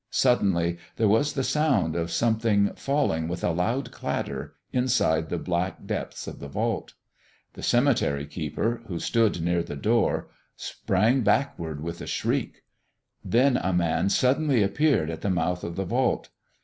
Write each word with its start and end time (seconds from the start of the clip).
Suddenly 0.09 0.79
there 0.95 1.07
was 1.07 1.33
the 1.33 1.43
sound 1.43 1.95
of 1.95 2.09
something 2.09 2.73
falling 2.73 3.27
with 3.27 3.43
a 3.43 3.51
loud 3.51 3.91
clatter 3.91 4.55
inside 4.73 5.29
the 5.29 5.37
black 5.37 5.85
depths 5.85 6.25
of 6.25 6.39
the 6.39 6.47
vault. 6.47 6.95
The 7.53 7.61
cemetery 7.61 8.25
keeper, 8.25 8.81
who 8.87 8.97
stood 8.97 9.41
near 9.41 9.61
the 9.61 9.75
door, 9.75 10.29
sprang 10.55 11.21
backward 11.21 11.81
with 11.83 12.01
a 12.01 12.07
shriek. 12.07 12.63
Then 13.23 13.57
a 13.57 13.73
man 13.73 14.09
suddenly 14.09 14.63
appeared 14.63 15.11
at 15.11 15.21
the 15.21 15.29
mouth 15.29 15.63
of 15.63 15.75
the 15.75 15.85
vault. 15.85 16.29